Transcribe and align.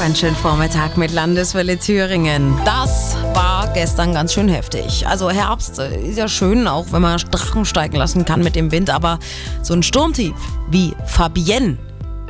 Ein 0.00 0.16
schönen 0.16 0.34
Vormittag 0.34 0.96
mit 0.96 1.12
Landeswelle 1.12 1.78
Thüringen. 1.78 2.58
Das 2.64 3.16
war 3.34 3.70
gestern 3.74 4.14
ganz 4.14 4.32
schön 4.32 4.48
heftig. 4.48 5.06
Also 5.06 5.30
Herbst 5.30 5.78
ist 5.78 6.16
ja 6.16 6.26
schön, 6.26 6.66
auch 6.66 6.86
wenn 6.90 7.02
man 7.02 7.18
Drachen 7.30 7.66
steigen 7.66 7.96
lassen 7.96 8.24
kann 8.24 8.42
mit 8.42 8.56
dem 8.56 8.72
Wind, 8.72 8.88
aber 8.88 9.18
so 9.62 9.74
ein 9.74 9.82
Sturmtief 9.82 10.34
wie 10.70 10.94
Fabienne 11.06 11.76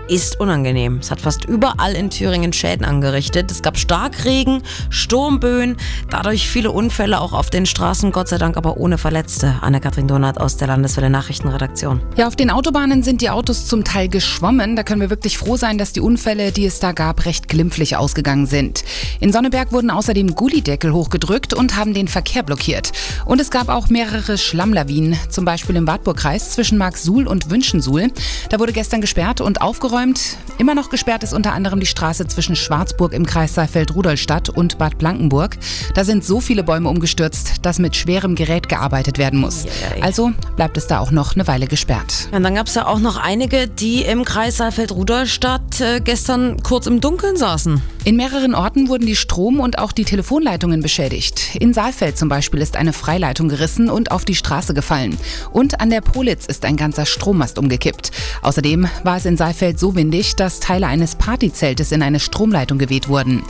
ist 0.09 0.39
unangenehm. 0.39 0.99
Es 0.99 1.11
hat 1.11 1.21
fast 1.21 1.47
überall 1.47 1.95
in 1.95 2.11
Thüringen 2.11 2.53
Schäden 2.53 2.85
angerichtet. 2.85 3.51
Es 3.51 3.63
gab 3.63 3.79
Starkregen, 3.79 4.63
Sturmböen, 4.91 5.77
dadurch 6.11 6.49
viele 6.49 6.71
Unfälle 6.71 7.21
auch 7.21 7.33
auf 7.33 7.51
den 7.51 7.67
Straßen, 7.67 8.13
Gott 8.13 8.29
sei 8.29 8.39
Dank 8.39 8.57
aber 8.57 8.77
ohne 8.77 8.99
Verletzte. 8.99 9.57
Anne-Kathrin 9.63 10.07
Donat 10.07 10.39
aus 10.39 10.57
der 10.57 10.69
Landeswelle 10.69 11.09
Nachrichtenredaktion. 11.09 12.03
Ja, 12.17 12.29
auf 12.29 12.37
den 12.37 12.51
Autobahnen 12.51 13.03
sind 13.03 13.23
die 13.23 13.31
Autos 13.31 13.67
zum 13.67 13.85
Teil 13.85 14.09
geschwommen. 14.09 14.77
Da 14.77 14.83
können 14.83 15.01
wir 15.01 15.11
wirklich 15.11 15.39
froh 15.39 15.57
sein, 15.57 15.79
dass 15.79 15.93
die 15.93 16.01
Unfälle, 16.01 16.53
die 16.53 16.67
es 16.67 16.81
da 16.81 16.93
gab, 16.93 17.25
recht 17.25 17.49
glimpflich 17.49 17.97
ausgegangen 17.97 18.47
sind. 18.47 18.85
In 19.21 19.33
Sonneberg 19.33 19.73
wurden 19.73 19.91
außerdem 19.91 20.35
Gullideckel 20.35 20.93
hochgedrückt 20.93 21.55
und 21.55 21.77
haben 21.77 21.95
den 21.95 22.09
Verkehr 22.09 22.43
blockiert. 22.43 22.93
Und 23.25 23.41
es 23.41 23.51
gab 23.51 23.69
auch 23.69 23.89
mehrere 23.89 24.37
Schlammlawinen, 24.37 25.17
zum 25.31 25.45
Beispiel 25.45 25.77
im 25.77 25.87
Wartburgkreis 25.87 26.51
zwischen 26.51 26.77
Marksuhl 26.79 27.27
und 27.27 27.51
Wünschensuhl. 27.51 28.09
Da 28.51 28.59
wurde 28.59 28.73
gestern 28.73 29.01
gesperrt 29.01 29.41
und 29.41 29.63
aufgeräumt 29.63 29.94
aufgeräumt. 29.95 30.39
Immer 30.57 30.75
noch 30.75 30.89
gesperrt 30.89 31.25
ist 31.25 31.33
unter 31.33 31.53
anderem 31.53 31.81
die 31.81 31.87
Straße 31.87 32.27
zwischen 32.29 32.55
Schwarzburg 32.55 33.13
im 33.13 33.27
Kreis 33.27 33.55
Saalfeld-Rudolstadt 33.55 34.49
und 34.51 34.79
Bad 34.79 34.99
Blankenburg. 34.99 35.57
Da 35.95 36.05
sind 36.05 36.25
so 36.25 36.41
viele 36.41 36.63
Bäume 36.63 36.89
umgestürzt, 36.89 37.55
dass 37.63 37.81
mit 37.81 37.97
schwerem 37.97 38.37
Gerät 38.37 38.69
gearbeitet 38.69 39.19
werden 39.19 39.41
muss. 39.41 39.67
Also 40.01 40.33
bleibt 40.55 40.77
es 40.77 40.87
da 40.87 41.01
auch 41.01 41.11
noch 41.11 41.35
eine 41.35 41.47
Weile 41.49 41.67
gesperrt. 41.67 42.29
Und 42.31 42.45
dann 42.45 42.55
gab 42.55 42.69
es 42.69 42.75
ja 42.75 42.87
auch 42.87 43.01
noch 43.01 43.17
einige, 43.17 43.67
die 43.67 44.03
im 44.03 44.25
Kreis 44.25 44.59
Saalfeld-Rudolstadt 44.59 45.81
äh, 45.81 46.01
gestern 46.01 46.63
kurz 46.63 46.87
im 46.87 47.01
Dunkeln 47.01 47.37
saßen. 47.37 47.83
In 48.05 48.17
mehreren 48.17 48.55
Orten 48.55 48.89
wurden 48.89 49.07
die 49.07 49.17
Strom- 49.17 49.61
und 49.61 49.79
auch 49.79 49.91
die 49.91 50.05
Telefonleitungen 50.05 50.83
beschädigt. 50.83 51.57
In 51.57 51.75
Saalfeld 51.75 52.17
zum 52.17 52.29
Beispiel 52.29 52.61
ist 52.61 52.77
eine 52.77 52.93
Freileitung 52.93 53.49
gerissen 53.49 53.91
und 53.91 54.13
auf 54.13 54.25
die 54.25 54.35
Straße 54.35 54.73
gefallen. 54.73 55.17
Und 55.53 55.81
an 55.81 55.91
der 55.91 56.01
Politz 56.01 56.47
ist 56.47 56.65
ein 56.65 56.77
ganzer 56.77 57.07
Strommast 57.07 57.59
umgekippt. 57.59 58.04
Außerdem 58.43 58.87
war 59.03 59.17
es 59.17 59.25
in 59.25 59.37
Saalfeld 59.37 59.79
so 59.79 59.95
windig, 59.95 60.37
dass 60.37 60.61
Teile 60.61 60.87
eines 60.87 61.15
Partyzeltes 61.15 61.93
in 61.93 62.03
eine 62.03 62.21
Stromleitung 62.21 62.79
geweht 62.79 63.09
wurden. 63.09 63.43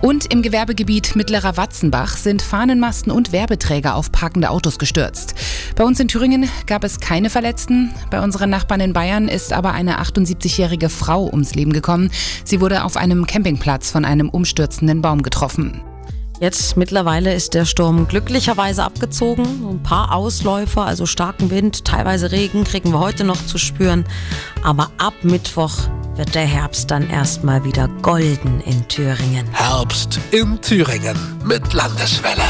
Und 0.00 0.32
im 0.32 0.42
Gewerbegebiet 0.42 1.16
Mittlerer 1.16 1.56
Watzenbach 1.56 2.16
sind 2.16 2.42
Fahnenmasten 2.42 3.12
und 3.12 3.32
Werbeträger 3.32 3.94
auf 3.94 4.12
parkende 4.12 4.50
Autos 4.50 4.78
gestürzt. 4.78 5.34
Bei 5.76 5.84
uns 5.84 6.00
in 6.00 6.08
Thüringen 6.08 6.48
gab 6.66 6.84
es 6.84 7.00
keine 7.00 7.30
Verletzten. 7.30 7.92
Bei 8.10 8.20
unseren 8.20 8.50
Nachbarn 8.50 8.80
in 8.80 8.92
Bayern 8.92 9.28
ist 9.28 9.52
aber 9.52 9.72
eine 9.72 10.00
78-jährige 10.00 10.88
Frau 10.88 11.26
ums 11.26 11.54
Leben 11.54 11.72
gekommen. 11.72 12.10
Sie 12.44 12.60
wurde 12.60 12.84
auf 12.84 12.96
einem 12.96 13.26
Campingplatz 13.26 13.90
von 13.90 14.04
einem 14.04 14.28
umstürzenden 14.28 15.02
Baum 15.02 15.22
getroffen. 15.22 15.82
Jetzt 16.40 16.76
mittlerweile 16.76 17.34
ist 17.34 17.54
der 17.54 17.64
Sturm 17.64 18.06
glücklicherweise 18.06 18.84
abgezogen. 18.84 19.44
Ein 19.68 19.82
paar 19.82 20.14
Ausläufer, 20.14 20.84
also 20.84 21.04
starken 21.04 21.50
Wind, 21.50 21.84
teilweise 21.84 22.30
Regen 22.30 22.62
kriegen 22.64 22.92
wir 22.92 23.00
heute 23.00 23.24
noch 23.24 23.44
zu 23.46 23.58
spüren. 23.58 24.04
Aber 24.62 24.90
ab 24.98 25.14
Mittwoch 25.22 25.74
wird 26.14 26.34
der 26.34 26.46
Herbst 26.46 26.90
dann 26.90 27.10
erstmal 27.10 27.64
wieder 27.64 27.88
golden 28.02 28.60
in 28.60 28.86
Thüringen. 28.86 29.48
Herbst 29.52 30.20
in 30.30 30.60
Thüringen 30.60 31.16
mit 31.44 31.72
Landeswelle. 31.72 32.44